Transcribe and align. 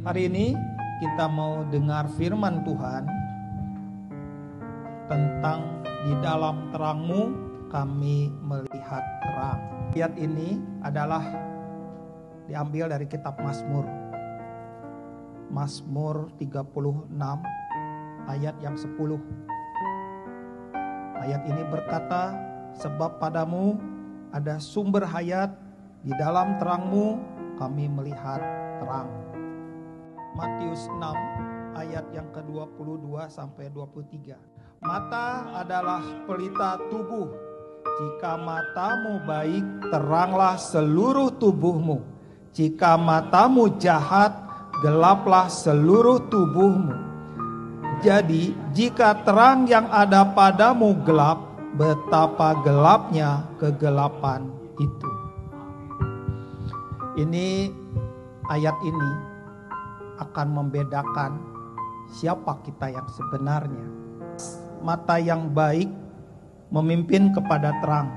Hari 0.00 0.32
ini 0.32 0.56
kita 0.96 1.28
mau 1.28 1.60
dengar 1.68 2.08
firman 2.16 2.64
Tuhan 2.64 3.04
tentang 5.04 5.84
di 6.08 6.16
dalam 6.24 6.72
terangmu 6.72 7.22
kami 7.68 8.32
melihat 8.40 9.04
terang. 9.20 9.60
Ayat 9.92 10.16
ini 10.16 10.56
adalah 10.80 11.20
diambil 12.48 12.88
dari 12.96 13.04
kitab 13.12 13.36
Mazmur. 13.44 13.84
Mazmur 15.52 16.32
36 16.40 17.12
ayat 18.24 18.56
yang 18.64 18.80
10. 18.80 18.96
Ayat 21.20 21.44
ini 21.44 21.60
berkata, 21.68 22.32
sebab 22.72 23.20
padamu 23.20 23.76
ada 24.32 24.56
sumber 24.56 25.04
hayat, 25.04 25.52
di 26.00 26.16
dalam 26.16 26.56
terangmu 26.56 27.20
kami 27.60 27.84
melihat 27.84 28.40
terang. 28.80 29.12
Matius 30.34 30.86
6 30.86 31.74
ayat 31.74 32.06
yang 32.14 32.28
ke-22 32.30 33.10
sampai 33.26 33.66
23. 33.72 34.38
Mata 34.80 35.50
adalah 35.58 36.02
pelita 36.24 36.78
tubuh. 36.88 37.28
Jika 38.00 38.38
matamu 38.40 39.20
baik, 39.26 39.90
teranglah 39.92 40.56
seluruh 40.56 41.34
tubuhmu. 41.36 42.00
Jika 42.54 42.96
matamu 42.96 43.76
jahat, 43.76 44.32
gelaplah 44.80 45.50
seluruh 45.52 46.22
tubuhmu. 46.32 46.96
Jadi, 48.00 48.56
jika 48.72 49.20
terang 49.26 49.68
yang 49.68 49.84
ada 49.92 50.24
padamu 50.24 50.96
gelap, 51.04 51.44
betapa 51.76 52.56
gelapnya 52.64 53.44
kegelapan 53.60 54.48
itu. 54.80 55.10
Ini 57.20 57.68
ayat 58.48 58.76
ini 58.80 59.29
akan 60.20 60.48
membedakan 60.52 61.40
siapa 62.12 62.60
kita 62.62 62.92
yang 62.92 63.08
sebenarnya. 63.08 63.88
Mata 64.84 65.16
yang 65.16 65.52
baik 65.52 65.88
memimpin 66.72 67.32
kepada 67.32 67.72
terang, 67.80 68.08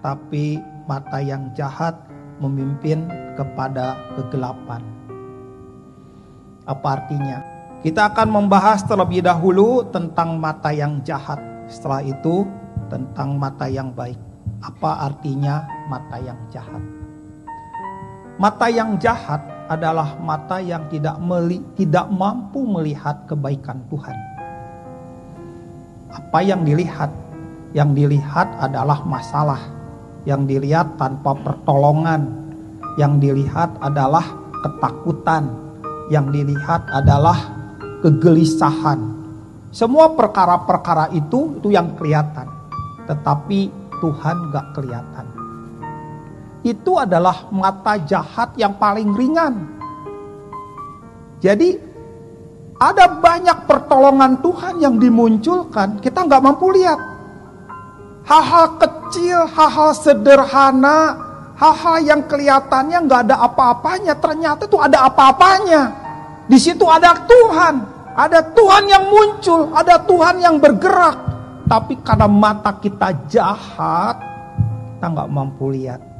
tapi 0.00 0.60
mata 0.88 1.20
yang 1.20 1.52
jahat 1.52 1.94
memimpin 2.40 3.06
kepada 3.36 3.96
kegelapan. 4.18 4.82
Apa 6.66 7.00
artinya? 7.00 7.38
Kita 7.82 8.14
akan 8.14 8.28
membahas 8.30 8.86
terlebih 8.86 9.26
dahulu 9.26 9.82
tentang 9.90 10.38
mata 10.38 10.70
yang 10.70 11.02
jahat. 11.02 11.38
Setelah 11.66 12.02
itu 12.06 12.46
tentang 12.86 13.34
mata 13.34 13.66
yang 13.66 13.90
baik. 13.90 14.18
Apa 14.62 15.10
artinya 15.10 15.66
mata 15.90 16.22
yang 16.22 16.38
jahat? 16.54 16.82
Mata 18.38 18.70
yang 18.70 18.94
jahat 19.02 19.42
adalah 19.72 20.20
mata 20.20 20.60
yang 20.60 20.86
tidak 20.92 21.16
meli, 21.16 21.64
tidak 21.74 22.04
mampu 22.12 22.60
melihat 22.68 23.24
kebaikan 23.24 23.80
Tuhan. 23.88 24.16
Apa 26.12 26.44
yang 26.44 26.60
dilihat? 26.60 27.08
Yang 27.72 27.90
dilihat 28.04 28.48
adalah 28.60 29.00
masalah. 29.08 29.62
Yang 30.28 30.42
dilihat 30.56 31.00
tanpa 31.00 31.32
pertolongan. 31.40 32.28
Yang 33.00 33.12
dilihat 33.24 33.72
adalah 33.80 34.26
ketakutan. 34.60 35.48
Yang 36.12 36.26
dilihat 36.36 36.84
adalah 36.92 37.38
kegelisahan. 38.04 39.00
Semua 39.72 40.12
perkara-perkara 40.12 41.16
itu 41.16 41.56
itu 41.56 41.72
yang 41.72 41.96
kelihatan. 41.96 42.44
Tetapi 43.08 43.72
Tuhan 44.04 44.36
gak 44.52 44.76
kelihatan 44.76 45.31
itu 46.62 46.94
adalah 46.94 47.50
mata 47.50 47.98
jahat 47.98 48.54
yang 48.54 48.78
paling 48.78 49.10
ringan. 49.14 49.66
Jadi 51.42 51.74
ada 52.78 53.06
banyak 53.18 53.66
pertolongan 53.66 54.38
Tuhan 54.42 54.78
yang 54.82 54.98
dimunculkan, 54.98 55.98
kita 55.98 56.26
nggak 56.26 56.42
mampu 56.42 56.70
lihat. 56.74 56.98
Hal-hal 58.22 58.78
kecil, 58.78 59.50
hal-hal 59.50 59.90
sederhana, 59.94 61.18
hal-hal 61.58 61.98
yang 62.02 62.22
kelihatannya 62.26 62.98
nggak 63.06 63.20
ada 63.30 63.36
apa-apanya, 63.42 64.14
ternyata 64.18 64.66
itu 64.66 64.78
ada 64.78 65.06
apa-apanya. 65.06 65.82
Di 66.46 66.58
situ 66.58 66.86
ada 66.86 67.14
Tuhan, 67.26 67.74
ada 68.14 68.38
Tuhan 68.54 68.84
yang 68.86 69.04
muncul, 69.10 69.70
ada 69.74 69.98
Tuhan 70.02 70.42
yang 70.42 70.62
bergerak. 70.62 71.18
Tapi 71.66 71.98
karena 72.02 72.26
mata 72.30 72.74
kita 72.78 73.14
jahat, 73.26 74.18
kita 74.98 75.06
nggak 75.06 75.30
mampu 75.30 75.70
lihat. 75.74 76.11